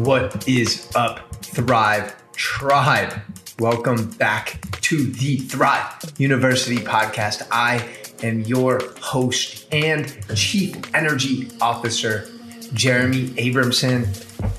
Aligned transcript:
What 0.00 0.48
is 0.48 0.90
up, 0.94 1.34
Thrive 1.44 2.16
Tribe? 2.32 3.20
Welcome 3.58 4.08
back 4.12 4.80
to 4.80 5.04
the 5.04 5.36
Thrive 5.40 6.14
University 6.16 6.78
podcast. 6.78 7.46
I 7.52 7.86
am 8.22 8.40
your 8.40 8.80
host 9.02 9.66
and 9.70 10.16
Chief 10.34 10.74
Energy 10.94 11.50
Officer, 11.60 12.30
Jeremy 12.72 13.28
Abramson, 13.32 14.06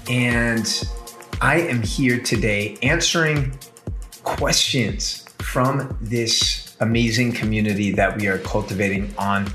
and 0.08 0.88
I 1.42 1.62
am 1.62 1.82
here 1.82 2.20
today 2.20 2.78
answering 2.84 3.58
questions 4.22 5.26
from 5.40 5.98
this 6.02 6.76
amazing 6.82 7.32
community 7.32 7.92
that 7.94 8.16
we 8.16 8.28
are 8.28 8.38
cultivating 8.38 9.12
on 9.18 9.52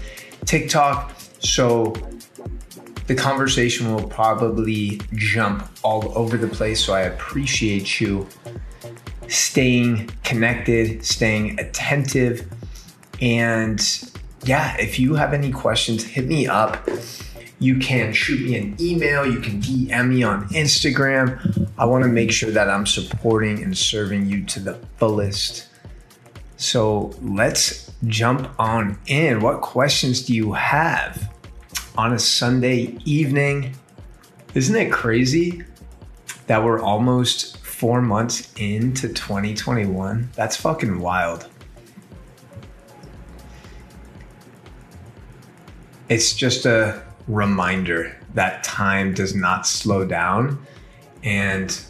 TikTok. 0.46 1.12
So 1.38 1.94
the 3.06 3.14
conversation 3.14 3.94
will 3.94 4.08
probably 4.08 5.00
jump 5.14 5.68
all 5.82 6.16
over 6.16 6.36
the 6.36 6.48
place. 6.48 6.84
So 6.84 6.92
I 6.92 7.02
appreciate 7.02 8.00
you 8.00 8.26
staying 9.28 10.10
connected, 10.24 11.04
staying 11.04 11.58
attentive. 11.60 12.50
And 13.20 13.80
yeah, 14.44 14.76
if 14.78 14.98
you 14.98 15.14
have 15.14 15.32
any 15.32 15.50
questions, 15.50 16.04
hit 16.04 16.26
me 16.26 16.46
up. 16.46 16.88
You 17.58 17.78
can 17.78 18.12
shoot 18.12 18.44
me 18.44 18.56
an 18.56 18.76
email, 18.78 19.24
you 19.24 19.40
can 19.40 19.62
DM 19.62 20.10
me 20.10 20.22
on 20.22 20.46
Instagram. 20.48 21.70
I 21.78 21.86
want 21.86 22.04
to 22.04 22.10
make 22.10 22.30
sure 22.30 22.50
that 22.50 22.68
I'm 22.68 22.84
supporting 22.84 23.62
and 23.62 23.76
serving 23.76 24.26
you 24.26 24.44
to 24.44 24.60
the 24.60 24.74
fullest. 24.98 25.68
So 26.58 27.14
let's 27.22 27.90
jump 28.06 28.50
on 28.58 28.98
in. 29.06 29.40
What 29.40 29.62
questions 29.62 30.22
do 30.22 30.34
you 30.34 30.52
have? 30.52 31.32
On 31.96 32.12
a 32.12 32.18
Sunday 32.18 32.98
evening. 33.04 33.74
Isn't 34.54 34.76
it 34.76 34.92
crazy 34.92 35.62
that 36.46 36.62
we're 36.62 36.80
almost 36.80 37.58
four 37.58 38.02
months 38.02 38.52
into 38.56 39.08
2021? 39.08 40.30
That's 40.34 40.56
fucking 40.56 41.00
wild. 41.00 41.48
It's 46.08 46.34
just 46.34 46.66
a 46.66 47.02
reminder 47.26 48.16
that 48.34 48.62
time 48.62 49.14
does 49.14 49.34
not 49.34 49.66
slow 49.66 50.06
down 50.06 50.64
and 51.24 51.80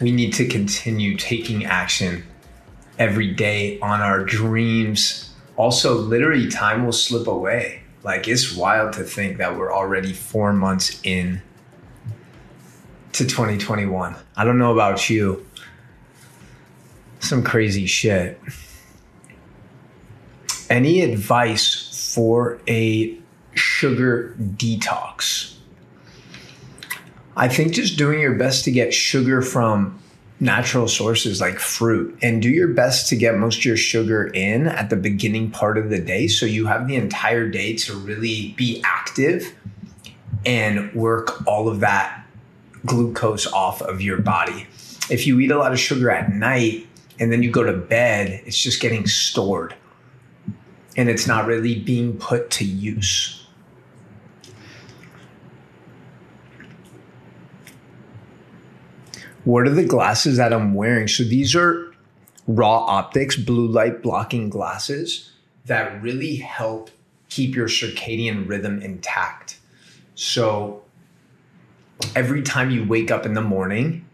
we 0.00 0.12
need 0.12 0.32
to 0.34 0.46
continue 0.46 1.16
taking 1.16 1.64
action 1.64 2.22
every 2.98 3.32
day 3.34 3.80
on 3.80 4.00
our 4.00 4.22
dreams. 4.22 5.34
Also, 5.56 5.94
literally, 5.94 6.48
time 6.48 6.84
will 6.84 6.92
slip 6.92 7.26
away 7.26 7.82
like 8.02 8.28
it's 8.28 8.54
wild 8.54 8.92
to 8.94 9.02
think 9.02 9.38
that 9.38 9.56
we're 9.56 9.72
already 9.72 10.12
four 10.12 10.52
months 10.52 11.00
in 11.02 11.42
to 13.12 13.24
2021. 13.24 14.14
I 14.36 14.44
don't 14.44 14.58
know 14.58 14.72
about 14.72 15.10
you. 15.10 15.44
Some 17.20 17.42
crazy 17.42 17.86
shit. 17.86 18.40
Any 20.70 21.00
advice 21.00 22.12
for 22.14 22.60
a 22.68 23.18
sugar 23.54 24.36
detox? 24.38 25.56
I 27.36 27.48
think 27.48 27.72
just 27.72 27.96
doing 27.96 28.20
your 28.20 28.34
best 28.34 28.64
to 28.64 28.70
get 28.70 28.92
sugar 28.92 29.42
from 29.42 29.98
natural 30.40 30.86
sources 30.86 31.40
like 31.40 31.58
fruit 31.58 32.16
and 32.22 32.40
do 32.40 32.48
your 32.48 32.68
best 32.68 33.08
to 33.08 33.16
get 33.16 33.36
most 33.36 33.58
of 33.58 33.64
your 33.64 33.76
sugar 33.76 34.28
in 34.28 34.68
at 34.68 34.88
the 34.88 34.96
beginning 34.96 35.50
part 35.50 35.76
of 35.76 35.90
the 35.90 35.98
day 35.98 36.28
so 36.28 36.46
you 36.46 36.66
have 36.66 36.86
the 36.86 36.94
entire 36.94 37.48
day 37.48 37.74
to 37.74 37.96
really 37.96 38.54
be 38.56 38.80
active 38.84 39.54
and 40.46 40.92
work 40.94 41.44
all 41.46 41.68
of 41.68 41.80
that 41.80 42.24
glucose 42.86 43.46
off 43.52 43.82
of 43.82 44.00
your 44.00 44.18
body. 44.18 44.66
If 45.10 45.26
you 45.26 45.40
eat 45.40 45.50
a 45.50 45.58
lot 45.58 45.72
of 45.72 45.80
sugar 45.80 46.10
at 46.10 46.32
night 46.32 46.86
and 47.18 47.32
then 47.32 47.42
you 47.42 47.50
go 47.50 47.64
to 47.64 47.72
bed, 47.72 48.42
it's 48.46 48.58
just 48.58 48.80
getting 48.80 49.06
stored 49.06 49.74
and 50.96 51.08
it's 51.08 51.26
not 51.26 51.46
really 51.46 51.78
being 51.78 52.16
put 52.16 52.50
to 52.50 52.64
use. 52.64 53.37
What 59.48 59.66
are 59.66 59.70
the 59.70 59.82
glasses 59.82 60.36
that 60.36 60.52
I'm 60.52 60.74
wearing? 60.74 61.08
So 61.08 61.24
these 61.24 61.56
are 61.56 61.90
Ra 62.46 62.84
Optics, 62.84 63.34
blue 63.34 63.66
light 63.66 64.02
blocking 64.02 64.50
glasses 64.50 65.32
that 65.64 66.02
really 66.02 66.36
help 66.36 66.90
keep 67.30 67.56
your 67.56 67.66
circadian 67.66 68.46
rhythm 68.46 68.82
intact. 68.82 69.56
So 70.14 70.82
every 72.14 72.42
time 72.42 72.70
you 72.70 72.86
wake 72.86 73.10
up 73.10 73.24
in 73.24 73.32
the 73.32 73.40
morning, 73.40 74.04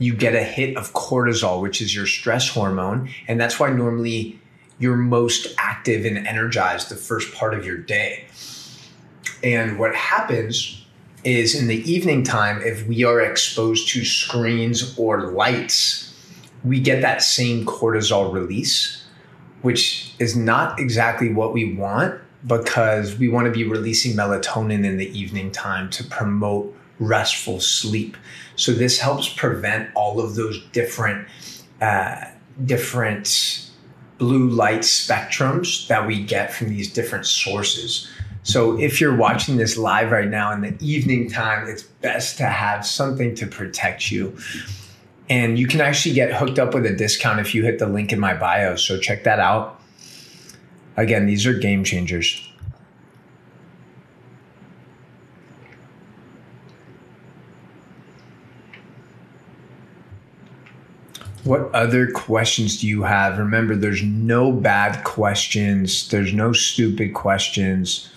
you 0.00 0.16
get 0.16 0.34
a 0.34 0.42
hit 0.42 0.76
of 0.76 0.92
cortisol, 0.94 1.62
which 1.62 1.80
is 1.80 1.94
your 1.94 2.06
stress 2.06 2.48
hormone. 2.48 3.08
And 3.28 3.40
that's 3.40 3.60
why 3.60 3.70
normally 3.70 4.40
you're 4.80 4.96
most 4.96 5.46
active 5.58 6.04
and 6.04 6.26
energized 6.26 6.88
the 6.88 6.96
first 6.96 7.32
part 7.32 7.54
of 7.54 7.64
your 7.64 7.78
day. 7.78 8.26
And 9.44 9.78
what 9.78 9.94
happens 9.94 10.84
is 11.26 11.60
in 11.60 11.66
the 11.66 11.82
evening 11.90 12.22
time, 12.22 12.62
if 12.62 12.86
we 12.86 13.04
are 13.04 13.20
exposed 13.20 13.88
to 13.88 14.04
screens 14.04 14.96
or 14.96 15.32
lights, 15.32 16.14
we 16.64 16.80
get 16.80 17.02
that 17.02 17.22
same 17.22 17.66
cortisol 17.66 18.32
release, 18.32 19.04
which 19.62 20.14
is 20.18 20.36
not 20.36 20.78
exactly 20.78 21.32
what 21.32 21.52
we 21.52 21.74
want 21.74 22.20
because 22.46 23.18
we 23.18 23.28
want 23.28 23.46
to 23.46 23.52
be 23.52 23.64
releasing 23.64 24.12
melatonin 24.12 24.84
in 24.84 24.98
the 24.98 25.18
evening 25.18 25.50
time 25.50 25.90
to 25.90 26.04
promote 26.04 26.74
restful 26.98 27.60
sleep. 27.60 28.16
So 28.54 28.72
this 28.72 28.98
helps 28.98 29.28
prevent 29.28 29.90
all 29.94 30.20
of 30.20 30.34
those 30.36 30.64
different 30.72 31.26
uh, 31.80 32.24
different 32.64 33.68
blue 34.18 34.48
light 34.48 34.80
spectrums 34.80 35.88
that 35.88 36.06
we 36.06 36.22
get 36.22 36.52
from 36.52 36.70
these 36.70 36.90
different 36.90 37.26
sources. 37.26 38.10
So 38.46 38.78
if 38.78 39.00
you're 39.00 39.16
watching 39.16 39.56
this 39.56 39.76
live 39.76 40.12
right 40.12 40.28
now 40.28 40.52
in 40.52 40.60
the 40.60 40.76
evening 40.80 41.28
time, 41.28 41.66
it's 41.66 41.82
best 41.82 42.38
to 42.38 42.44
have 42.44 42.86
something 42.86 43.34
to 43.34 43.46
protect 43.46 44.12
you. 44.12 44.38
And 45.28 45.58
you 45.58 45.66
can 45.66 45.80
actually 45.80 46.14
get 46.14 46.32
hooked 46.32 46.60
up 46.60 46.72
with 46.72 46.86
a 46.86 46.94
discount 46.94 47.40
if 47.40 47.56
you 47.56 47.64
hit 47.64 47.80
the 47.80 47.88
link 47.88 48.12
in 48.12 48.20
my 48.20 48.34
bio. 48.34 48.76
So 48.76 49.00
check 49.00 49.24
that 49.24 49.40
out. 49.40 49.80
Again, 50.96 51.26
these 51.26 51.44
are 51.44 51.54
game 51.54 51.82
changers. 51.82 52.40
What 61.42 61.74
other 61.74 62.12
questions 62.12 62.80
do 62.80 62.86
you 62.86 63.02
have? 63.02 63.38
Remember, 63.38 63.74
there's 63.74 64.04
no 64.04 64.52
bad 64.52 65.02
questions, 65.02 66.08
there's 66.10 66.32
no 66.32 66.52
stupid 66.52 67.12
questions. 67.12 68.08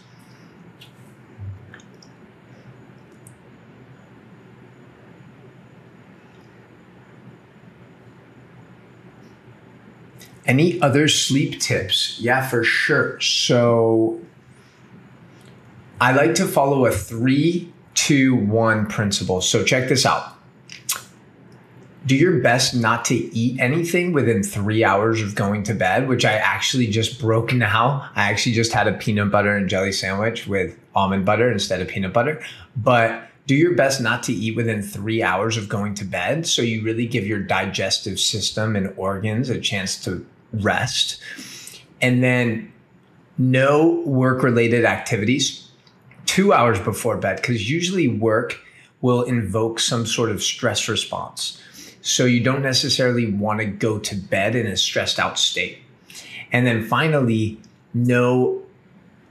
Any 10.50 10.82
other 10.82 11.08
sleep 11.08 11.60
tips? 11.60 12.18
Yeah, 12.20 12.48
for 12.48 12.64
sure. 12.64 13.22
So 13.22 14.20
I 16.02 16.12
like 16.14 16.34
to 16.36 16.48
follow 16.48 16.88
a 16.88 16.92
three, 16.92 17.72
two, 17.94 18.34
one 18.34 18.88
principle. 18.88 19.42
So 19.42 19.64
check 19.64 19.90
this 19.90 20.08
out. 20.08 20.34
Do 22.08 22.16
your 22.16 22.40
best 22.40 22.74
not 22.74 23.06
to 23.06 23.14
eat 23.14 23.60
anything 23.60 24.12
within 24.12 24.42
three 24.42 24.84
hours 24.84 25.22
of 25.22 25.36
going 25.36 25.62
to 25.66 25.76
bed, 25.76 26.08
which 26.08 26.26
I 26.26 26.34
actually 26.34 26.88
just 26.88 27.22
broke 27.22 27.54
now. 27.54 28.10
I 28.16 28.32
actually 28.32 28.54
just 28.54 28.74
had 28.74 28.88
a 28.88 28.94
peanut 28.94 29.30
butter 29.30 29.56
and 29.56 29.70
jelly 29.70 29.92
sandwich 29.92 30.48
with 30.48 30.76
almond 30.96 31.26
butter 31.26 31.52
instead 31.52 31.80
of 31.80 31.90
peanut 31.90 32.12
butter. 32.12 32.42
But 32.76 33.22
do 33.46 33.54
your 33.54 33.76
best 33.76 34.02
not 34.02 34.24
to 34.24 34.34
eat 34.34 34.56
within 34.56 34.82
three 34.82 35.22
hours 35.22 35.58
of 35.58 35.70
going 35.70 35.94
to 35.96 36.06
bed. 36.06 36.48
So 36.48 36.64
you 36.64 36.82
really 36.82 37.06
give 37.06 37.28
your 37.28 37.40
digestive 37.40 38.20
system 38.20 38.76
and 38.76 38.92
organs 38.98 39.52
a 39.52 39.62
chance 39.62 40.04
to 40.06 40.26
rest, 40.54 41.22
and 42.02 42.24
then 42.24 42.72
no 43.38 44.02
work 44.06 44.44
related 44.44 44.86
activities 44.86 45.70
two 46.26 46.54
hours 46.54 46.80
before 46.80 47.18
bed, 47.18 47.38
because 47.38 47.70
usually 47.70 48.08
work 48.08 48.60
will 49.02 49.24
invoke 49.24 49.80
some 49.80 50.06
sort 50.06 50.30
of 50.30 50.44
stress 50.44 50.88
response. 50.88 51.62
So 52.02 52.26
you 52.26 52.44
don't 52.44 52.62
necessarily 52.62 53.32
want 53.32 53.60
to 53.60 53.66
go 53.66 54.00
to 54.00 54.16
bed 54.16 54.56
in 54.56 54.68
a 54.68 54.78
stressed 54.78 55.20
out 55.20 55.40
state. 55.40 55.80
And 56.52 56.66
then 56.68 56.86
finally, 56.86 57.60
no 57.94 58.62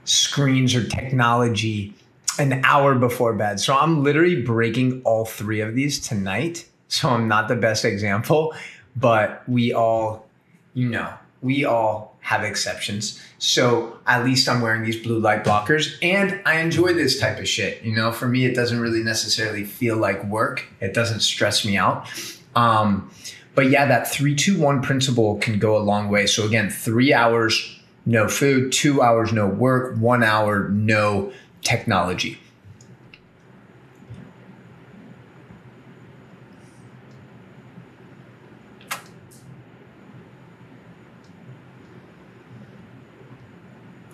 screens 0.03 0.75
or 0.75 0.87
technology 0.87 1.93
an 2.37 2.61
hour 2.63 2.95
before 2.95 3.33
bed. 3.33 3.59
So 3.59 3.75
I'm 3.75 4.03
literally 4.03 4.41
breaking 4.41 5.01
all 5.03 5.25
three 5.25 5.61
of 5.61 5.75
these 5.75 5.99
tonight. 5.99 6.67
So 6.87 7.09
I'm 7.09 7.27
not 7.27 7.47
the 7.47 7.55
best 7.55 7.85
example, 7.85 8.53
but 8.95 9.47
we 9.47 9.73
all 9.73 10.28
you 10.73 10.89
know, 10.89 11.13
we 11.41 11.65
all 11.65 12.17
have 12.21 12.43
exceptions. 12.43 13.21
So 13.37 13.97
at 14.05 14.25
least 14.25 14.49
I'm 14.49 14.61
wearing 14.61 14.83
these 14.83 15.01
blue 15.01 15.19
light 15.19 15.43
blockers 15.43 15.97
and 16.01 16.41
I 16.45 16.59
enjoy 16.59 16.93
this 16.93 17.19
type 17.19 17.39
of 17.39 17.47
shit. 17.47 17.81
You 17.81 17.95
know, 17.95 18.11
for 18.11 18.27
me, 18.27 18.45
it 18.45 18.55
doesn't 18.55 18.79
really 18.79 19.03
necessarily 19.03 19.63
feel 19.63 19.97
like 19.97 20.23
work, 20.25 20.65
it 20.81 20.93
doesn't 20.93 21.21
stress 21.21 21.65
me 21.65 21.77
out. 21.77 22.07
Um, 22.55 23.11
but 23.55 23.69
yeah, 23.69 23.85
that 23.85 24.09
three, 24.09 24.35
two, 24.35 24.59
one 24.59 24.81
principle 24.81 25.37
can 25.37 25.59
go 25.59 25.77
a 25.77 25.79
long 25.79 26.09
way. 26.09 26.27
So 26.27 26.45
again, 26.45 26.69
three 26.69 27.13
hours, 27.13 27.79
no 28.05 28.27
food, 28.27 28.71
two 28.71 29.01
hours, 29.01 29.33
no 29.33 29.47
work, 29.47 29.97
one 29.97 30.23
hour, 30.23 30.69
no 30.69 31.31
technology. 31.61 32.39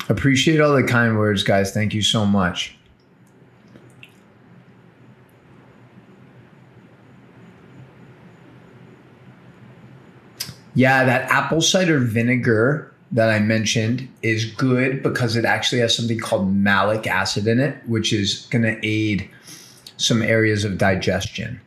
Appreciate 0.08 0.60
all 0.60 0.76
the 0.76 0.84
kind 0.84 1.18
words, 1.18 1.44
guys. 1.44 1.72
Thank 1.72 1.94
you 1.94 2.02
so 2.02 2.26
much. 2.26 2.76
Yeah, 10.76 11.06
that 11.06 11.32
apple 11.32 11.62
cider 11.62 12.00
vinegar 12.00 12.94
that 13.12 13.30
I 13.30 13.40
mentioned 13.40 14.08
is 14.22 14.46
good 14.46 15.02
because 15.02 15.38
it 15.38 15.46
actually 15.46 15.80
has 15.80 15.96
something 15.96 16.20
called 16.20 16.54
malic 16.54 17.08
acid 17.08 17.48
in 17.48 17.60
it, 17.60 17.78
which 17.88 18.12
is 18.12 18.46
going 18.52 18.64
to 18.64 18.86
aid 18.86 19.30
some 19.98 20.22
areas 20.22 20.66
of 20.66 20.78
digestion. 20.78 21.62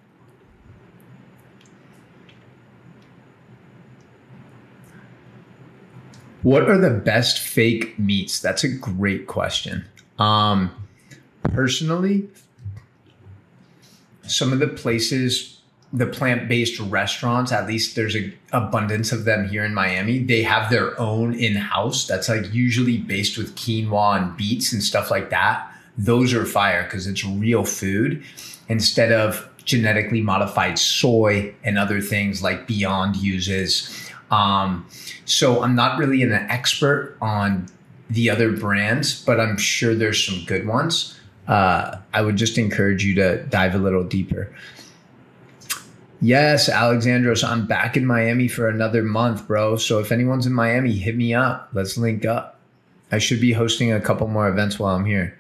What 6.43 6.69
are 6.69 6.79
the 6.79 6.90
best 6.90 7.38
fake 7.38 7.99
meats? 7.99 8.40
That's 8.40 8.64
a 8.64 8.69
great 8.69 9.26
question. 9.26 9.85
Um, 10.19 10.70
personally, 11.43 12.29
some 14.23 14.52
of 14.52 14.58
the 14.58 14.69
places, 14.69 15.61
the 15.93 16.06
plant 16.06 16.49
based 16.49 16.79
restaurants, 16.81 17.50
at 17.50 17.67
least 17.67 17.96
there's 17.96 18.14
an 18.14 18.35
abundance 18.52 19.11
of 19.11 19.25
them 19.25 19.49
here 19.49 19.64
in 19.64 19.75
Miami, 19.75 20.19
they 20.19 20.43
have 20.43 20.70
their 20.70 20.99
own 21.00 21.35
in 21.35 21.56
house 21.56 22.06
that's 22.06 22.29
like 22.29 22.52
usually 22.52 22.99
based 22.99 23.37
with 23.37 23.56
quinoa 23.56 24.20
and 24.20 24.37
beets 24.37 24.73
and 24.73 24.82
stuff 24.82 25.11
like 25.11 25.31
that. 25.31 25.73
Those 25.96 26.32
are 26.34 26.46
fire 26.46 26.84
because 26.84 27.06
it's 27.06 27.25
real 27.25 27.64
food 27.64 28.23
instead 28.69 29.11
of 29.11 29.49
genetically 29.64 30.23
modified 30.23 30.79
soy 30.79 31.55
and 31.62 31.79
other 31.79 32.00
things 32.00 32.43
like 32.43 32.67
Beyond 32.67 33.17
uses. 33.17 34.07
Um, 34.30 34.86
so 35.25 35.62
I'm 35.62 35.75
not 35.75 35.98
really 35.98 36.22
an 36.22 36.32
expert 36.32 37.16
on 37.20 37.66
the 38.10 38.30
other 38.30 38.52
brands, 38.52 39.25
but 39.25 39.40
I'm 39.40 39.56
sure 39.56 39.94
there's 39.94 40.25
some 40.25 40.44
good 40.44 40.66
ones. 40.66 41.19
Uh, 41.46 41.96
I 42.12 42.22
would 42.22 42.36
just 42.36 42.58
encourage 42.58 43.04
you 43.04 43.14
to 43.16 43.42
dive 43.44 43.75
a 43.75 43.78
little 43.78 44.04
deeper. 44.04 44.52
Yes, 46.20 46.69
Alexandros, 46.69 47.48
I'm 47.48 47.66
back 47.66 47.96
in 47.96 48.04
Miami 48.04 48.48
for 48.48 48.69
another 48.69 49.02
month, 49.02 49.46
bro. 49.46 49.76
So 49.76 50.00
if 50.00 50.10
anyone's 50.10 50.46
in 50.46 50.52
Miami, 50.52 50.92
hit 50.92 51.16
me 51.16 51.32
up. 51.32 51.69
Let's 51.72 51.96
link 51.96 52.24
up. 52.24 52.58
I 53.12 53.19
should 53.19 53.40
be 53.40 53.52
hosting 53.52 53.92
a 53.92 54.00
couple 54.00 54.26
more 54.26 54.48
events 54.48 54.78
while 54.78 54.96
I'm 54.96 55.04
here. 55.04 55.38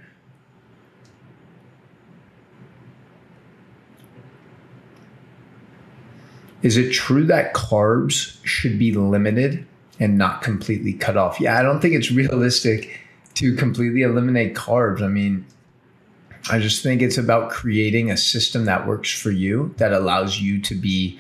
Is 6.62 6.76
it 6.76 6.92
true 6.92 7.24
that 7.24 7.54
carbs 7.54 8.38
should 8.44 8.78
be 8.78 8.92
limited 8.92 9.66
and 10.00 10.16
not 10.16 10.42
completely 10.42 10.92
cut 10.92 11.16
off. 11.16 11.40
Yeah, 11.40 11.58
I 11.58 11.62
don't 11.62 11.80
think 11.80 11.94
it's 11.94 12.10
realistic 12.10 13.00
to 13.34 13.54
completely 13.54 14.02
eliminate 14.02 14.54
carbs. 14.54 15.02
I 15.02 15.08
mean, 15.08 15.44
I 16.50 16.58
just 16.58 16.82
think 16.82 17.02
it's 17.02 17.18
about 17.18 17.50
creating 17.50 18.10
a 18.10 18.16
system 18.16 18.64
that 18.66 18.86
works 18.86 19.12
for 19.12 19.30
you 19.30 19.74
that 19.78 19.92
allows 19.92 20.40
you 20.40 20.60
to 20.62 20.74
be 20.74 21.18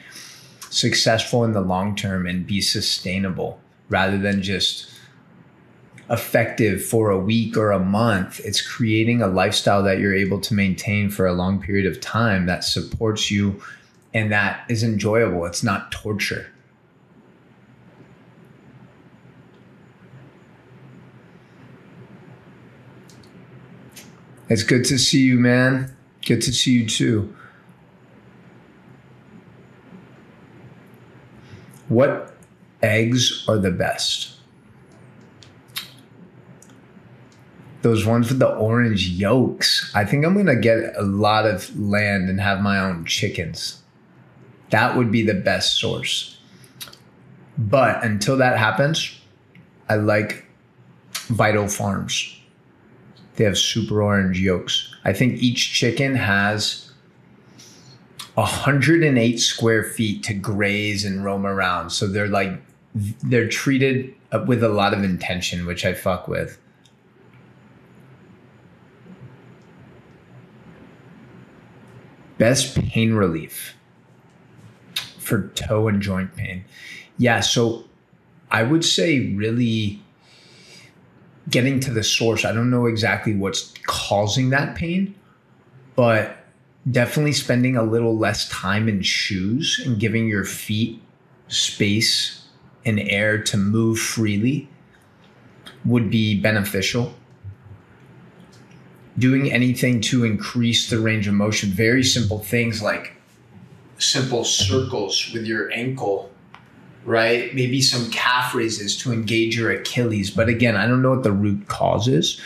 successful 0.70 1.44
in 1.44 1.52
the 1.52 1.60
long 1.60 1.96
term 1.96 2.26
and 2.26 2.46
be 2.46 2.60
sustainable 2.60 3.60
rather 3.88 4.18
than 4.18 4.42
just 4.42 4.90
effective 6.10 6.82
for 6.82 7.10
a 7.10 7.18
week 7.18 7.56
or 7.56 7.70
a 7.70 7.78
month. 7.78 8.40
It's 8.44 8.66
creating 8.66 9.20
a 9.20 9.26
lifestyle 9.26 9.82
that 9.82 9.98
you're 9.98 10.14
able 10.14 10.40
to 10.40 10.54
maintain 10.54 11.10
for 11.10 11.26
a 11.26 11.32
long 11.32 11.60
period 11.60 11.86
of 11.86 12.00
time 12.00 12.46
that 12.46 12.64
supports 12.64 13.30
you 13.30 13.60
and 14.14 14.32
that 14.32 14.64
is 14.68 14.82
enjoyable. 14.82 15.44
It's 15.46 15.62
not 15.62 15.92
torture. 15.92 16.50
It's 24.48 24.62
good 24.62 24.84
to 24.86 24.98
see 24.98 25.24
you, 25.24 25.38
man. 25.38 25.94
Good 26.24 26.40
to 26.42 26.52
see 26.52 26.72
you 26.72 26.88
too. 26.88 27.34
What 31.88 32.34
eggs 32.82 33.44
are 33.48 33.58
the 33.58 33.70
best? 33.70 34.36
Those 37.82 38.04
ones 38.04 38.28
with 38.28 38.38
the 38.38 38.48
orange 38.48 39.08
yolks. 39.08 39.90
I 39.94 40.04
think 40.04 40.24
I'm 40.24 40.34
going 40.34 40.46
to 40.46 40.56
get 40.56 40.94
a 40.96 41.02
lot 41.02 41.46
of 41.46 41.78
land 41.78 42.28
and 42.28 42.40
have 42.40 42.60
my 42.60 42.78
own 42.78 43.04
chickens. 43.04 43.82
That 44.70 44.96
would 44.96 45.10
be 45.10 45.22
the 45.22 45.34
best 45.34 45.78
source. 45.78 46.38
But 47.56 48.04
until 48.04 48.36
that 48.36 48.58
happens, 48.58 49.18
I 49.88 49.96
like 49.96 50.44
Vital 51.12 51.68
Farms. 51.68 52.34
They 53.36 53.44
have 53.44 53.58
super 53.58 54.02
orange 54.02 54.40
yolks. 54.40 54.94
I 55.04 55.12
think 55.12 55.40
each 55.42 55.72
chicken 55.72 56.14
has 56.14 56.92
108 58.34 59.38
square 59.38 59.82
feet 59.82 60.22
to 60.24 60.34
graze 60.34 61.04
and 61.04 61.24
roam 61.24 61.46
around. 61.46 61.90
So 61.90 62.06
they're 62.06 62.28
like, 62.28 62.60
they're 62.94 63.48
treated 63.48 64.14
with 64.46 64.62
a 64.62 64.68
lot 64.68 64.92
of 64.92 65.02
intention, 65.02 65.66
which 65.66 65.84
I 65.84 65.94
fuck 65.94 66.28
with. 66.28 66.58
Best 72.38 72.76
pain 72.76 73.14
relief 73.14 73.74
for 75.28 75.48
toe 75.48 75.88
and 75.88 76.00
joint 76.00 76.34
pain. 76.34 76.64
Yeah, 77.18 77.40
so 77.40 77.84
I 78.50 78.62
would 78.62 78.84
say 78.84 79.34
really 79.34 80.00
getting 81.50 81.80
to 81.80 81.92
the 81.92 82.02
source. 82.02 82.44
I 82.44 82.52
don't 82.52 82.70
know 82.70 82.86
exactly 82.86 83.34
what's 83.34 83.74
causing 83.86 84.50
that 84.50 84.74
pain, 84.74 85.14
but 85.96 86.36
definitely 86.90 87.32
spending 87.32 87.76
a 87.76 87.82
little 87.82 88.16
less 88.16 88.48
time 88.48 88.88
in 88.88 89.02
shoes 89.02 89.80
and 89.84 90.00
giving 90.00 90.28
your 90.28 90.44
feet 90.44 91.00
space 91.48 92.46
and 92.84 92.98
air 93.00 93.42
to 93.42 93.56
move 93.56 93.98
freely 93.98 94.68
would 95.84 96.10
be 96.10 96.40
beneficial. 96.40 97.14
Doing 99.18 99.52
anything 99.52 100.00
to 100.02 100.24
increase 100.24 100.88
the 100.88 100.98
range 100.98 101.28
of 101.28 101.34
motion, 101.34 101.70
very 101.70 102.04
simple 102.04 102.38
things 102.38 102.80
like 102.80 103.17
simple 103.98 104.44
circles 104.44 105.30
with 105.32 105.44
your 105.44 105.72
ankle 105.72 106.30
right? 107.08 107.54
Maybe 107.54 107.80
some 107.80 108.10
calf 108.10 108.54
raises 108.54 108.96
to 108.98 109.12
engage 109.12 109.56
your 109.56 109.70
Achilles. 109.70 110.30
But 110.30 110.48
again, 110.48 110.76
I 110.76 110.86
don't 110.86 111.00
know 111.00 111.10
what 111.10 111.22
the 111.22 111.32
root 111.32 111.66
cause 111.66 112.06
is. 112.06 112.38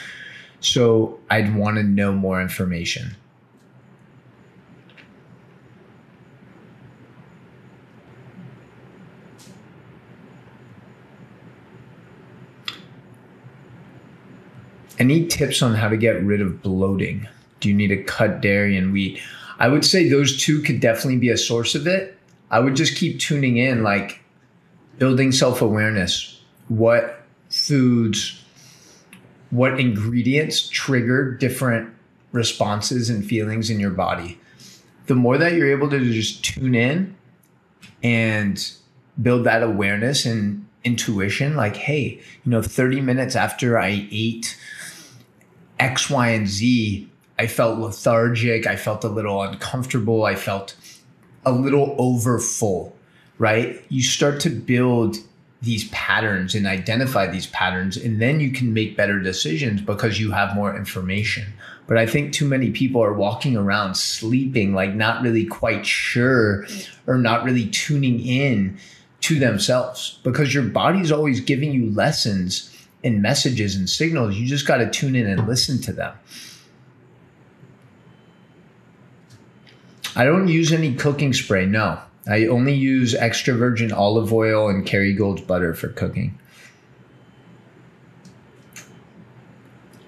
So 0.60 1.18
I'd 1.30 1.56
want 1.56 1.76
to 1.78 1.82
know 1.82 2.12
more 2.12 2.40
information. 2.40 3.16
Any 14.98 15.26
tips 15.26 15.62
on 15.62 15.74
how 15.74 15.88
to 15.88 15.96
get 15.96 16.22
rid 16.22 16.40
of 16.40 16.62
bloating? 16.62 17.26
Do 17.58 17.68
you 17.68 17.74
need 17.74 17.88
to 17.88 18.04
cut 18.04 18.40
dairy 18.40 18.76
and 18.76 18.92
wheat? 18.92 19.20
I 19.58 19.68
would 19.68 19.84
say 19.84 20.08
those 20.08 20.40
two 20.40 20.60
could 20.62 20.80
definitely 20.80 21.18
be 21.18 21.30
a 21.30 21.36
source 21.36 21.74
of 21.74 21.86
it. 21.86 22.18
I 22.50 22.60
would 22.60 22.76
just 22.76 22.96
keep 22.96 23.18
tuning 23.18 23.56
in, 23.56 23.82
like 23.82 24.20
building 24.98 25.32
self 25.32 25.62
awareness. 25.62 26.40
What 26.68 27.22
foods, 27.48 28.42
what 29.50 29.78
ingredients 29.78 30.68
trigger 30.68 31.34
different 31.34 31.92
responses 32.32 33.10
and 33.10 33.24
feelings 33.24 33.70
in 33.70 33.78
your 33.78 33.90
body. 33.90 34.38
The 35.06 35.14
more 35.14 35.36
that 35.38 35.52
you're 35.52 35.70
able 35.70 35.90
to 35.90 36.12
just 36.12 36.44
tune 36.44 36.74
in 36.74 37.14
and 38.02 38.72
build 39.20 39.44
that 39.44 39.62
awareness 39.62 40.24
and 40.24 40.66
intuition, 40.84 41.56
like, 41.56 41.76
hey, 41.76 42.20
you 42.44 42.50
know, 42.50 42.62
30 42.62 43.00
minutes 43.02 43.36
after 43.36 43.78
I 43.78 44.08
ate 44.10 44.58
X, 45.78 46.08
Y, 46.08 46.28
and 46.28 46.48
Z, 46.48 47.08
I 47.42 47.46
felt 47.46 47.78
lethargic. 47.78 48.66
I 48.66 48.76
felt 48.76 49.04
a 49.04 49.08
little 49.08 49.42
uncomfortable. 49.42 50.24
I 50.24 50.36
felt 50.36 50.74
a 51.44 51.52
little 51.52 51.94
over 51.98 52.38
full 52.38 52.96
right? 53.42 53.84
You 53.88 54.04
start 54.04 54.38
to 54.42 54.50
build 54.50 55.16
these 55.62 55.88
patterns 55.88 56.54
and 56.54 56.64
identify 56.66 57.26
these 57.26 57.48
patterns 57.48 57.96
and 57.96 58.22
then 58.22 58.38
you 58.38 58.52
can 58.52 58.72
make 58.72 58.96
better 58.96 59.18
decisions 59.20 59.80
because 59.80 60.18
you 60.18 60.32
have 60.32 60.56
more 60.56 60.74
information 60.76 61.52
but 61.86 61.96
i 61.96 62.04
think 62.04 62.32
too 62.32 62.48
many 62.48 62.72
people 62.72 63.00
are 63.00 63.12
walking 63.12 63.56
around 63.56 63.94
sleeping 63.94 64.74
like 64.74 64.92
not 64.92 65.22
really 65.22 65.44
quite 65.44 65.86
sure 65.86 66.66
or 67.06 67.16
not 67.16 67.44
really 67.44 67.68
tuning 67.68 68.18
in 68.18 68.76
to 69.20 69.38
themselves 69.38 70.18
because 70.24 70.52
your 70.52 70.64
body's 70.64 71.12
always 71.12 71.40
giving 71.40 71.72
you 71.72 71.88
lessons 71.92 72.76
and 73.04 73.22
messages 73.22 73.76
and 73.76 73.88
signals 73.88 74.34
you 74.34 74.48
just 74.48 74.66
got 74.66 74.78
to 74.78 74.90
tune 74.90 75.14
in 75.14 75.28
and 75.28 75.46
listen 75.46 75.80
to 75.80 75.92
them 75.92 76.12
i 80.16 80.24
don't 80.24 80.48
use 80.48 80.72
any 80.72 80.94
cooking 80.94 81.32
spray 81.32 81.66
no 81.66 81.98
I 82.26 82.46
only 82.46 82.74
use 82.74 83.14
extra 83.14 83.54
virgin 83.54 83.92
olive 83.92 84.32
oil 84.32 84.68
and 84.68 84.86
Kerrygold's 84.86 85.42
butter 85.42 85.74
for 85.74 85.88
cooking. 85.88 86.38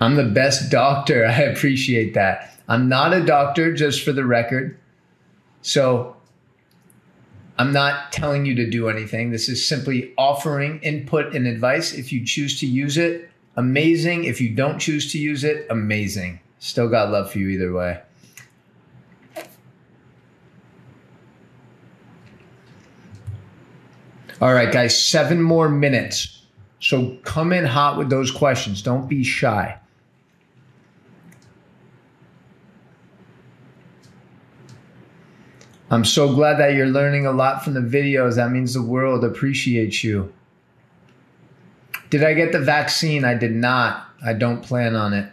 I'm 0.01 0.15
the 0.17 0.25
best 0.25 0.71
doctor. 0.71 1.27
I 1.29 1.41
appreciate 1.43 2.15
that. 2.15 2.51
I'm 2.69 2.89
not 2.89 3.13
a 3.13 3.25
doctor, 3.25 3.75
just 3.75 4.03
for 4.03 4.13
the 4.13 4.25
record. 4.25 4.79
So 5.63 6.17
I'm 7.59 7.73
not 7.73 8.13
telling 8.13 8.47
you 8.47 8.55
to 8.55 8.71
do 8.71 8.89
anything. 8.89 9.31
This 9.31 9.49
is 9.49 9.67
simply 9.67 10.15
offering 10.17 10.81
input 10.81 11.35
and 11.35 11.47
advice. 11.47 11.93
If 11.93 12.13
you 12.13 12.25
choose 12.25 12.59
to 12.61 12.67
use 12.67 12.97
it, 12.97 13.29
amazing. 13.57 14.25
If 14.25 14.41
you 14.41 14.55
don't 14.55 14.79
choose 14.79 15.11
to 15.13 15.19
use 15.19 15.45
it, 15.45 15.67
amazing. 15.69 16.41
Still 16.59 16.89
got 16.89 17.11
love 17.11 17.31
for 17.31 17.39
you 17.39 17.49
either 17.49 17.73
way. 17.73 18.01
All 24.45 24.53
right, 24.53 24.71
guys, 24.71 25.03
seven 25.03 25.41
more 25.41 25.71
minutes. 25.71 26.43
So 26.79 27.17
come 27.25 27.51
in 27.51 27.65
hot 27.65 27.97
with 27.97 28.11
those 28.11 28.31
questions. 28.31 28.83
Don't 28.83 29.09
be 29.09 29.25
shy. 29.25 29.81
I'm 35.91 36.05
so 36.05 36.35
glad 36.35 36.59
that 36.59 36.75
you're 36.75 36.89
learning 36.89 37.25
a 37.25 37.33
lot 37.33 37.65
from 37.65 37.73
the 37.73 37.81
videos. 37.81 38.37
That 38.37 38.51
means 38.51 38.75
the 38.75 38.83
world 38.83 39.25
appreciates 39.25 40.05
you. 40.05 40.31
Did 42.11 42.23
I 42.23 42.35
get 42.35 42.53
the 42.53 42.61
vaccine? 42.61 43.25
I 43.25 43.33
did 43.33 43.53
not. 43.53 44.07
I 44.23 44.35
don't 44.35 44.63
plan 44.63 44.95
on 44.95 45.15
it. 45.15 45.33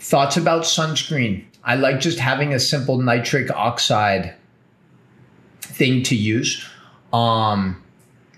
Thoughts 0.00 0.36
about 0.36 0.64
sunscreen? 0.64 1.44
I 1.62 1.76
like 1.76 2.00
just 2.00 2.18
having 2.18 2.52
a 2.52 2.58
simple 2.58 2.98
nitric 2.98 3.48
oxide 3.52 4.34
thing 5.66 6.02
to 6.04 6.16
use 6.16 6.66
um, 7.12 7.82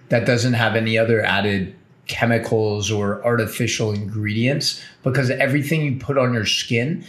that 0.08 0.26
doesn't 0.26 0.54
have 0.54 0.76
any 0.76 0.98
other 0.98 1.24
added 1.24 1.74
chemicals 2.06 2.90
or 2.90 3.24
artificial 3.24 3.92
ingredients 3.92 4.82
because 5.02 5.30
everything 5.30 5.82
you 5.82 5.96
put 5.98 6.16
on 6.16 6.32
your 6.32 6.46
skin 6.46 7.04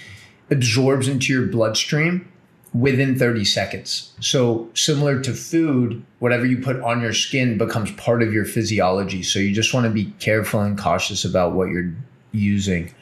absorbs 0.51 1.07
into 1.07 1.31
your 1.31 1.47
bloodstream 1.47 2.29
within 2.73 3.17
30 3.17 3.45
seconds. 3.45 4.13
So, 4.19 4.69
similar 4.73 5.19
to 5.21 5.33
food, 5.33 6.03
whatever 6.19 6.45
you 6.45 6.59
put 6.59 6.79
on 6.81 7.01
your 7.01 7.13
skin 7.13 7.57
becomes 7.57 7.91
part 7.93 8.21
of 8.21 8.31
your 8.31 8.45
physiology. 8.45 9.23
So, 9.23 9.39
you 9.39 9.53
just 9.53 9.73
want 9.73 9.85
to 9.85 9.89
be 9.89 10.05
careful 10.19 10.61
and 10.61 10.77
cautious 10.77 11.25
about 11.25 11.53
what 11.53 11.69
you're 11.69 11.91
using. 12.31 12.93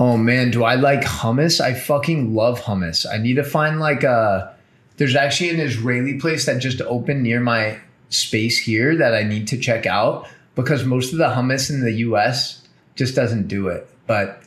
Oh 0.00 0.16
man, 0.16 0.50
do 0.50 0.64
I 0.64 0.76
like 0.76 1.02
hummus? 1.02 1.60
I 1.60 1.74
fucking 1.74 2.34
love 2.34 2.62
hummus. 2.62 3.04
I 3.06 3.18
need 3.18 3.34
to 3.34 3.44
find 3.44 3.78
like 3.78 4.02
a. 4.02 4.56
There's 4.96 5.14
actually 5.14 5.50
an 5.50 5.60
Israeli 5.60 6.18
place 6.18 6.46
that 6.46 6.58
just 6.58 6.80
opened 6.80 7.22
near 7.22 7.38
my 7.38 7.78
space 8.08 8.58
here 8.58 8.96
that 8.96 9.14
I 9.14 9.22
need 9.24 9.46
to 9.48 9.58
check 9.58 9.84
out 9.84 10.26
because 10.54 10.84
most 10.84 11.12
of 11.12 11.18
the 11.18 11.26
hummus 11.28 11.68
in 11.68 11.82
the 11.82 11.92
US 12.08 12.66
just 12.96 13.14
doesn't 13.14 13.46
do 13.46 13.68
it. 13.68 13.86
But 14.06 14.42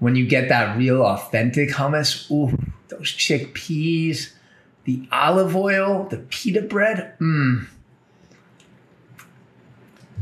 when 0.00 0.16
you 0.16 0.26
get 0.26 0.50
that 0.50 0.76
real 0.76 1.02
authentic 1.02 1.70
hummus, 1.70 2.30
ooh, 2.30 2.58
those 2.88 3.08
chickpeas, 3.08 4.32
the 4.84 5.08
olive 5.10 5.56
oil, 5.56 6.08
the 6.10 6.18
pita 6.18 6.60
bread, 6.60 7.14
mmm. 7.18 7.66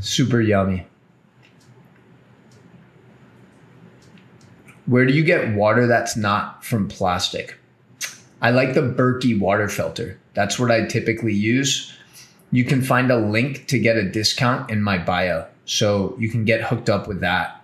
Super 0.01 0.41
yummy. 0.41 0.87
Where 4.89 5.05
do 5.05 5.13
you 5.13 5.23
get 5.23 5.55
water 5.55 5.87
that's 5.87 6.17
not 6.17 6.65
from 6.65 6.89
plastic? 6.89 7.59
I 8.41 8.51
like 8.53 8.73
the 8.73 8.81
Berkey 8.81 9.39
water 9.39 9.69
filter. 9.69 10.19
That's 10.33 10.59
what 10.59 10.71
I 10.71 10.87
typically 10.87 11.35
use. 11.35 11.93
You 12.51 12.65
can 12.65 12.81
find 12.81 13.11
a 13.11 13.19
link 13.19 13.67
to 13.69 13.79
get 13.79 13.99
a 13.99 14.09
discount 14.09 14.71
in 14.71 14.83
my 14.83 14.97
bio. 14.97 15.47
So 15.67 16.17
you 16.19 16.31
can 16.31 16.47
get 16.47 16.63
hooked 16.63 16.89
up 16.89 17.07
with 17.07 17.21
that. 17.21 17.63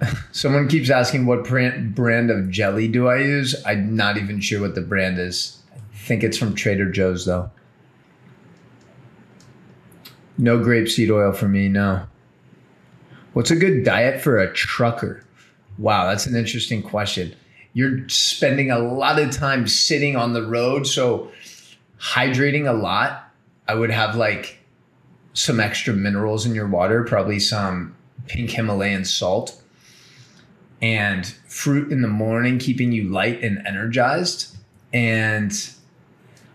Someone 0.32 0.66
keeps 0.66 0.88
asking 0.88 1.26
what 1.26 1.44
brand 1.44 2.30
of 2.30 2.48
jelly 2.48 2.88
do 2.88 3.06
I 3.06 3.18
use? 3.18 3.54
I'm 3.66 3.94
not 3.94 4.16
even 4.16 4.40
sure 4.40 4.62
what 4.62 4.74
the 4.74 4.80
brand 4.80 5.18
is. 5.18 5.62
I 5.74 5.78
think 5.94 6.24
it's 6.24 6.38
from 6.38 6.54
Trader 6.54 6.90
Joe's 6.90 7.26
though. 7.26 7.50
No 10.38 10.58
grapeseed 10.58 11.10
oil 11.10 11.32
for 11.32 11.48
me, 11.48 11.68
no. 11.68 12.06
What's 13.32 13.50
a 13.50 13.56
good 13.56 13.84
diet 13.84 14.20
for 14.20 14.38
a 14.38 14.52
trucker? 14.52 15.24
Wow, 15.78 16.06
that's 16.06 16.26
an 16.26 16.36
interesting 16.36 16.82
question. 16.82 17.34
You're 17.72 18.06
spending 18.10 18.70
a 18.70 18.78
lot 18.78 19.18
of 19.18 19.30
time 19.30 19.66
sitting 19.66 20.16
on 20.16 20.34
the 20.34 20.46
road, 20.46 20.86
so 20.86 21.30
hydrating 21.98 22.68
a 22.68 22.74
lot. 22.74 23.32
I 23.66 23.74
would 23.74 23.90
have 23.90 24.16
like 24.16 24.58
some 25.32 25.60
extra 25.60 25.94
minerals 25.94 26.44
in 26.44 26.54
your 26.54 26.66
water, 26.66 27.04
probably 27.04 27.40
some 27.40 27.94
pink 28.26 28.50
Himalayan 28.50 29.06
salt, 29.06 29.62
and 30.82 31.26
fruit 31.48 31.90
in 31.90 32.02
the 32.02 32.08
morning, 32.08 32.58
keeping 32.58 32.92
you 32.92 33.04
light 33.04 33.42
and 33.42 33.66
energized. 33.66 34.54
And 34.92 35.52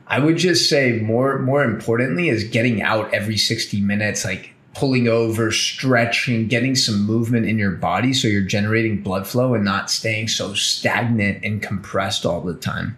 I 0.06 0.20
would 0.20 0.38
just 0.38 0.70
say 0.70 1.00
more 1.00 1.40
more 1.40 1.64
importantly 1.64 2.30
is 2.30 2.44
getting 2.44 2.84
out 2.84 3.12
every 3.16 3.38
60 3.38 3.82
minutes, 3.82 4.24
like 4.24 4.54
pulling 4.78 5.08
over, 5.08 5.52
stretching, 5.52 6.48
getting 6.48 6.76
some 6.76 7.04
movement 7.04 7.48
in 7.48 7.58
your 7.58 7.72
body 7.72 8.14
so 8.14 8.28
you're 8.28 8.44
generating 8.44 9.02
blood 9.02 9.26
flow 9.26 9.56
and 9.56 9.66
not 9.66 9.90
staying 9.90 10.28
so 10.28 10.54
stagnant 10.54 11.44
and 11.44 11.64
compressed 11.64 12.28
all 12.28 12.42
the 12.42 12.54
time. 12.54 12.96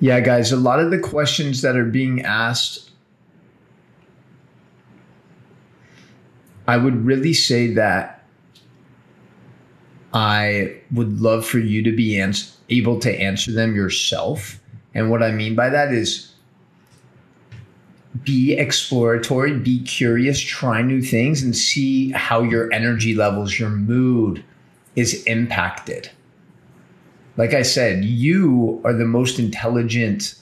Yeah, 0.00 0.20
guys, 0.20 0.52
a 0.52 0.56
lot 0.56 0.78
of 0.78 0.90
the 0.92 0.98
questions 0.98 1.62
that 1.62 1.76
are 1.76 1.84
being 1.84 2.22
asked, 2.22 2.90
I 6.68 6.76
would 6.76 7.04
really 7.04 7.34
say 7.34 7.72
that 7.74 8.22
I 10.14 10.76
would 10.92 11.20
love 11.20 11.44
for 11.44 11.58
you 11.58 11.82
to 11.82 11.90
be 11.90 12.20
ans- 12.20 12.56
able 12.70 13.00
to 13.00 13.20
answer 13.20 13.50
them 13.50 13.74
yourself. 13.74 14.60
And 14.94 15.10
what 15.10 15.22
I 15.22 15.32
mean 15.32 15.56
by 15.56 15.68
that 15.70 15.92
is 15.92 16.32
be 18.22 18.52
exploratory, 18.52 19.58
be 19.58 19.82
curious, 19.82 20.38
try 20.38 20.80
new 20.80 21.02
things, 21.02 21.42
and 21.42 21.56
see 21.56 22.10
how 22.12 22.42
your 22.42 22.72
energy 22.72 23.14
levels, 23.14 23.58
your 23.58 23.70
mood 23.70 24.44
is 24.94 25.24
impacted 25.24 26.10
like 27.38 27.54
I 27.54 27.62
said, 27.62 28.04
you 28.04 28.80
are 28.84 28.92
the 28.92 29.04
most 29.04 29.38
intelligent 29.38 30.34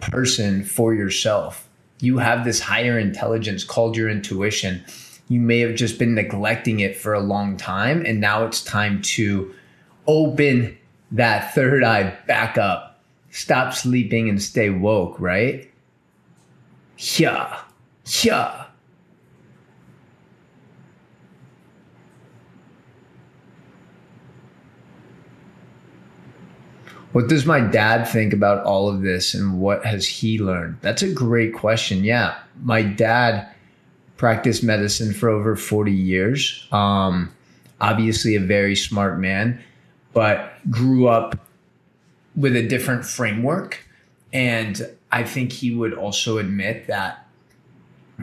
person 0.00 0.64
for 0.64 0.92
yourself. 0.92 1.68
You 2.00 2.18
have 2.18 2.44
this 2.44 2.60
higher 2.60 2.98
intelligence 2.98 3.62
called 3.62 3.96
your 3.96 4.08
intuition. 4.08 4.84
You 5.28 5.40
may 5.40 5.60
have 5.60 5.76
just 5.76 5.96
been 5.96 6.16
neglecting 6.16 6.80
it 6.80 6.96
for 6.96 7.14
a 7.14 7.20
long 7.20 7.56
time, 7.56 8.04
and 8.04 8.20
now 8.20 8.44
it's 8.44 8.64
time 8.64 9.00
to 9.02 9.54
open 10.08 10.76
that 11.12 11.54
third 11.54 11.84
eye 11.84 12.18
back 12.26 12.58
up. 12.58 13.00
Stop 13.30 13.72
sleeping 13.72 14.28
and 14.28 14.42
stay 14.42 14.70
woke, 14.70 15.20
right? 15.20 15.70
Yeah, 16.98 17.60
yeah. 18.22 18.64
What 27.12 27.28
does 27.28 27.46
my 27.46 27.60
dad 27.60 28.06
think 28.06 28.32
about 28.32 28.64
all 28.64 28.88
of 28.88 29.02
this 29.02 29.34
and 29.34 29.60
what 29.60 29.84
has 29.84 30.06
he 30.06 30.38
learned? 30.38 30.78
That's 30.82 31.02
a 31.02 31.12
great 31.12 31.54
question. 31.54 32.04
Yeah. 32.04 32.38
My 32.62 32.82
dad 32.82 33.48
practiced 34.16 34.62
medicine 34.62 35.14
for 35.14 35.28
over 35.28 35.56
40 35.56 35.90
years. 35.90 36.66
Um, 36.70 37.32
obviously, 37.80 38.34
a 38.34 38.40
very 38.40 38.76
smart 38.76 39.18
man, 39.18 39.62
but 40.12 40.52
grew 40.70 41.08
up 41.08 41.38
with 42.36 42.54
a 42.56 42.62
different 42.62 43.04
framework. 43.04 43.84
And 44.32 44.88
I 45.10 45.22
think 45.22 45.52
he 45.52 45.74
would 45.74 45.94
also 45.94 46.38
admit 46.38 46.88
that 46.88 47.26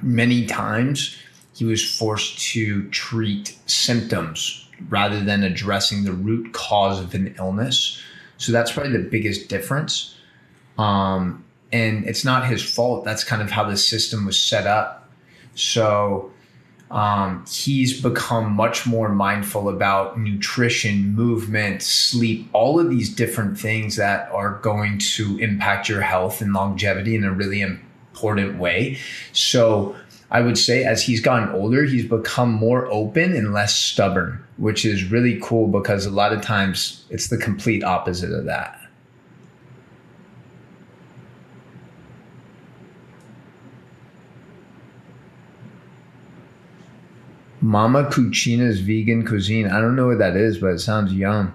many 0.04 0.46
times 0.46 1.18
he 1.54 1.66
was 1.66 1.84
forced 1.98 2.40
to 2.52 2.88
treat 2.90 3.58
symptoms 3.66 4.68
rather 4.90 5.22
than 5.22 5.44
addressing 5.44 6.04
the 6.04 6.12
root 6.12 6.54
cause 6.54 7.00
of 7.00 7.14
an 7.16 7.34
illness. 7.40 8.02
So 8.38 8.52
that's 8.52 8.72
probably 8.72 8.94
the 8.94 9.10
biggest 9.10 9.50
difference. 9.50 10.16
Um, 10.78 11.44
and 11.72 12.06
it's 12.06 12.24
not 12.24 12.48
his 12.48 12.64
fault. 12.64 13.06
That's 13.06 13.24
kind 13.24 13.42
of 13.42 13.52
how 13.52 13.64
the 13.64 13.78
system 13.78 14.26
was 14.26 14.40
set 14.42 14.68
up. 14.68 15.10
So 15.56 16.32
um, 16.92 17.46
he's 17.50 18.00
become 18.02 18.52
much 18.52 18.86
more 18.86 19.10
mindful 19.10 19.70
about 19.70 20.20
nutrition, 20.20 21.16
movement, 21.16 21.82
sleep, 21.82 22.48
all 22.54 22.80
of 22.80 22.90
these 22.90 23.14
different 23.14 23.60
things 23.60 23.96
that 23.96 24.30
are 24.32 24.60
going 24.60 25.00
to 25.00 25.38
impact 25.40 25.90
your 25.90 26.02
health 26.02 26.42
and 26.42 26.54
longevity 26.54 27.16
in 27.16 27.24
a 27.24 27.32
really 27.32 27.62
important 27.62 28.60
way. 28.60 28.98
So 29.34 29.96
I 30.32 30.42
would 30.42 30.58
say 30.58 30.84
as 30.84 31.04
he's 31.04 31.22
gotten 31.22 31.50
older, 31.50 31.84
he's 31.84 32.06
become 32.06 32.52
more 32.52 32.88
open 32.88 33.36
and 33.36 33.54
less 33.54 33.76
stubborn, 33.76 34.44
which 34.58 34.84
is 34.86 35.12
really 35.12 35.40
cool 35.42 35.68
because 35.68 36.06
a 36.06 36.12
lot 36.12 36.34
of 36.34 36.42
times 36.42 37.06
it's 37.10 37.28
the 37.28 37.38
complete 37.38 37.84
opposite 37.84 38.32
of 38.32 38.46
that. 38.46 38.82
Mama 47.62 48.04
Cucina's 48.12 48.80
vegan 48.80 49.26
cuisine. 49.26 49.68
I 49.68 49.82
don't 49.82 49.96
know 49.96 50.08
what 50.08 50.20
that 50.20 50.36
is, 50.36 50.60
but 50.60 50.68
it 50.68 50.80
sounds 50.80 51.12
yum. 51.14 51.54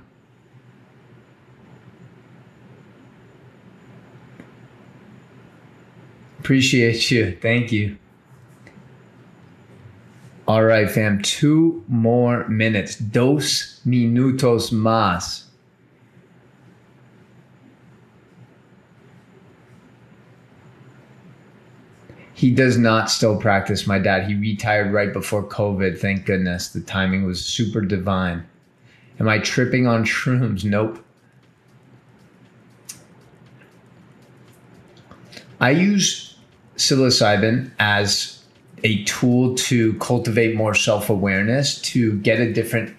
Appreciate 6.40 7.12
you. 7.12 7.38
Thank 7.40 7.70
you. 7.70 7.96
All 10.50 10.64
right, 10.64 10.90
fam. 10.90 11.22
Two 11.22 11.84
more 11.86 12.48
minutes. 12.48 12.96
Dos 12.96 13.80
minutos 13.86 14.72
más. 14.72 15.44
He 22.34 22.50
does 22.50 22.76
not 22.76 23.12
still 23.12 23.36
practice, 23.36 23.86
my 23.86 24.00
dad. 24.00 24.26
He 24.26 24.34
retired 24.34 24.92
right 24.92 25.12
before 25.12 25.44
COVID. 25.44 26.00
Thank 26.00 26.26
goodness. 26.26 26.70
The 26.70 26.80
timing 26.80 27.24
was 27.24 27.44
super 27.44 27.80
divine. 27.80 28.44
Am 29.20 29.28
I 29.28 29.38
tripping 29.38 29.86
on 29.86 30.04
shrooms? 30.04 30.64
Nope. 30.64 30.98
I 35.60 35.70
use 35.70 36.34
psilocybin 36.76 37.70
as 37.78 38.39
a 38.84 39.04
tool 39.04 39.54
to 39.54 39.94
cultivate 39.94 40.56
more 40.56 40.74
self 40.74 41.10
awareness, 41.10 41.80
to 41.82 42.18
get 42.20 42.40
a 42.40 42.52
different 42.52 42.96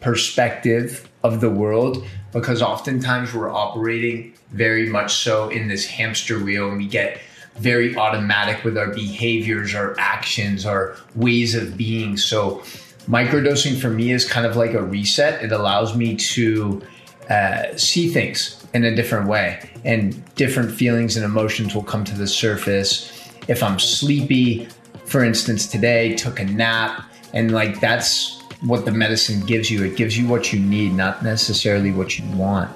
perspective 0.00 1.08
of 1.22 1.40
the 1.40 1.50
world, 1.50 2.04
because 2.32 2.62
oftentimes 2.62 3.34
we're 3.34 3.50
operating 3.50 4.34
very 4.50 4.88
much 4.88 5.14
so 5.14 5.48
in 5.50 5.68
this 5.68 5.86
hamster 5.86 6.42
wheel 6.42 6.68
and 6.68 6.78
we 6.78 6.86
get 6.86 7.20
very 7.56 7.96
automatic 7.96 8.64
with 8.64 8.78
our 8.78 8.92
behaviors, 8.92 9.74
our 9.74 9.94
actions, 9.98 10.64
our 10.64 10.96
ways 11.14 11.54
of 11.54 11.76
being. 11.76 12.16
So, 12.16 12.62
microdosing 13.06 13.80
for 13.80 13.90
me 13.90 14.12
is 14.12 14.26
kind 14.28 14.46
of 14.46 14.56
like 14.56 14.72
a 14.72 14.82
reset. 14.82 15.42
It 15.42 15.52
allows 15.52 15.96
me 15.96 16.16
to 16.16 16.82
uh, 17.28 17.76
see 17.76 18.08
things 18.08 18.64
in 18.72 18.84
a 18.84 18.94
different 18.94 19.28
way, 19.28 19.70
and 19.84 20.24
different 20.36 20.70
feelings 20.70 21.16
and 21.16 21.24
emotions 21.24 21.74
will 21.74 21.82
come 21.82 22.04
to 22.04 22.16
the 22.16 22.26
surface. 22.26 23.30
If 23.48 23.62
I'm 23.62 23.78
sleepy, 23.78 24.68
for 25.10 25.24
instance, 25.24 25.66
today 25.66 26.14
took 26.14 26.38
a 26.38 26.44
nap, 26.44 27.04
and 27.34 27.50
like 27.50 27.80
that's 27.80 28.40
what 28.60 28.84
the 28.84 28.92
medicine 28.92 29.44
gives 29.44 29.68
you. 29.68 29.82
It 29.82 29.96
gives 29.96 30.16
you 30.16 30.28
what 30.28 30.52
you 30.52 30.60
need, 30.60 30.92
not 30.92 31.24
necessarily 31.24 31.90
what 31.90 32.16
you 32.16 32.24
want. 32.36 32.70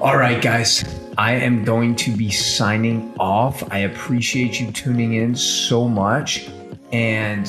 All 0.00 0.16
right, 0.16 0.40
guys, 0.40 0.84
I 1.18 1.34
am 1.34 1.64
going 1.64 1.96
to 1.96 2.16
be 2.16 2.30
signing 2.30 3.14
off. 3.20 3.62
I 3.70 3.80
appreciate 3.80 4.58
you 4.58 4.72
tuning 4.72 5.14
in 5.14 5.34
so 5.34 5.86
much. 5.86 6.48
And 6.92 7.46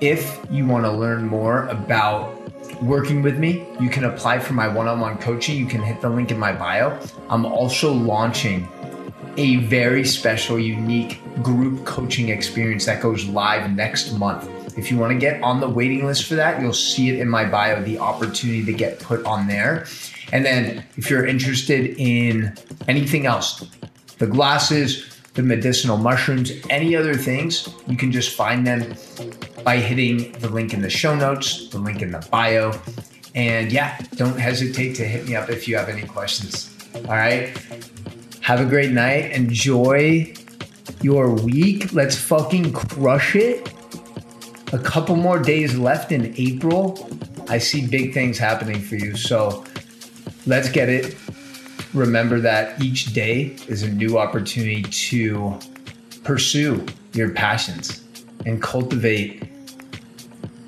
if 0.00 0.40
you 0.50 0.66
want 0.66 0.86
to 0.86 0.90
learn 0.90 1.26
more 1.26 1.66
about 1.66 2.39
working 2.82 3.22
with 3.22 3.38
me, 3.38 3.66
you 3.80 3.88
can 3.88 4.04
apply 4.04 4.38
for 4.38 4.54
my 4.54 4.68
one 4.68 4.88
on 4.88 5.00
one 5.00 5.18
coaching. 5.18 5.56
You 5.56 5.66
can 5.66 5.82
hit 5.82 6.00
the 6.00 6.08
link 6.08 6.30
in 6.30 6.38
my 6.38 6.52
bio. 6.52 6.98
I'm 7.28 7.44
also 7.44 7.92
launching 7.92 8.68
a 9.36 9.56
very 9.56 10.04
special, 10.04 10.58
unique 10.58 11.20
group 11.42 11.84
coaching 11.84 12.30
experience 12.30 12.86
that 12.86 13.00
goes 13.00 13.26
live 13.26 13.70
next 13.70 14.12
month. 14.12 14.48
If 14.76 14.90
you 14.90 14.98
want 14.98 15.12
to 15.12 15.18
get 15.18 15.42
on 15.42 15.60
the 15.60 15.68
waiting 15.68 16.06
list 16.06 16.26
for 16.26 16.34
that, 16.36 16.60
you'll 16.60 16.72
see 16.72 17.10
it 17.10 17.18
in 17.18 17.28
my 17.28 17.44
bio, 17.44 17.82
the 17.82 17.98
opportunity 17.98 18.64
to 18.64 18.72
get 18.72 18.98
put 19.00 19.24
on 19.24 19.46
there. 19.46 19.86
And 20.32 20.44
then 20.44 20.84
if 20.96 21.10
you're 21.10 21.26
interested 21.26 21.96
in 21.98 22.56
anything 22.88 23.26
else, 23.26 23.64
the 24.18 24.26
glasses, 24.26 25.18
the 25.34 25.42
medicinal 25.42 25.96
mushrooms, 25.96 26.52
any 26.70 26.96
other 26.96 27.14
things, 27.14 27.68
you 27.86 27.96
can 27.96 28.12
just 28.12 28.34
find 28.36 28.66
them 28.66 28.94
by 29.64 29.76
hitting 29.76 30.32
the 30.32 30.48
link 30.48 30.74
in 30.74 30.82
the 30.82 30.90
show 30.90 31.14
notes, 31.14 31.68
the 31.68 31.78
link 31.78 32.02
in 32.02 32.10
the 32.10 32.26
bio. 32.30 32.72
And 33.34 33.70
yeah, 33.70 33.98
don't 34.16 34.38
hesitate 34.38 34.94
to 34.94 35.04
hit 35.04 35.28
me 35.28 35.36
up 35.36 35.50
if 35.50 35.68
you 35.68 35.76
have 35.76 35.88
any 35.88 36.06
questions. 36.06 36.76
All 36.94 37.16
right. 37.16 37.56
Have 38.40 38.60
a 38.60 38.64
great 38.64 38.90
night. 38.90 39.32
Enjoy 39.32 40.34
your 41.02 41.34
week. 41.34 41.92
Let's 41.92 42.16
fucking 42.16 42.72
crush 42.72 43.36
it. 43.36 43.72
A 44.72 44.78
couple 44.78 45.16
more 45.16 45.38
days 45.38 45.76
left 45.76 46.12
in 46.12 46.34
April. 46.36 47.08
I 47.48 47.58
see 47.58 47.86
big 47.86 48.14
things 48.14 48.38
happening 48.38 48.80
for 48.80 48.96
you. 48.96 49.16
So, 49.16 49.64
let's 50.46 50.68
get 50.68 50.88
it. 50.88 51.16
Remember 51.92 52.38
that 52.40 52.80
each 52.80 53.12
day 53.12 53.56
is 53.66 53.82
a 53.82 53.88
new 53.88 54.18
opportunity 54.18 54.82
to 54.82 55.58
pursue 56.22 56.86
your 57.12 57.30
passions 57.30 58.04
and 58.46 58.62
cultivate 58.62 59.42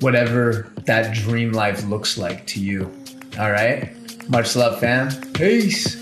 whatever 0.00 0.70
that 0.84 1.14
dream 1.14 1.52
life 1.52 1.84
looks 1.84 2.18
like 2.18 2.46
to 2.48 2.60
you. 2.60 2.92
All 3.38 3.50
right. 3.50 3.90
Much 4.28 4.56
love, 4.56 4.80
fam. 4.80 5.10
Peace. 5.32 6.01